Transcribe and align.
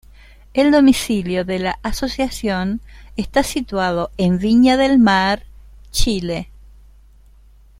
El 0.55 0.71
domicilio 0.71 1.45
de 1.45 1.59
la 1.59 1.79
asociación 1.83 2.81
está 3.17 3.43
situado 3.43 4.09
en 4.17 4.39
Viña 4.39 4.75
del 4.75 4.97
Mar, 4.97 5.43
Chile. 5.91 6.49